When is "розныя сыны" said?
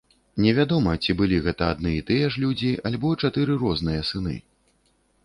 3.65-4.35